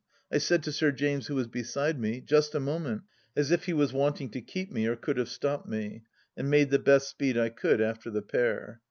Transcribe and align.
I 0.31 0.39
said 0.39 0.63
to 0.63 0.71
Sir 0.71 0.91
James, 0.91 1.27
who 1.27 1.35
was 1.35 1.45
beside 1.45 1.99
me," 1.99 2.21
Just 2.25 2.55
a 2.55 2.59
moment!" 2.59 3.03
as 3.37 3.51
if 3.51 3.65
he 3.65 3.73
was 3.73 3.93
wanting 3.93 4.31
to 4.31 4.41
keep 4.41 4.71
me 4.71 4.87
or 4.87 4.95
could 4.95 5.17
have 5.17 5.29
stopped 5.29 5.67
me, 5.69 6.01
and 6.35 6.49
made 6.49 6.71
the 6.71 6.79
best 6.79 7.07
speed 7.07 7.37
I 7.37 7.49
could 7.49 7.79
after 7.79 8.09
the 8.09 8.23
pair. 8.23 8.79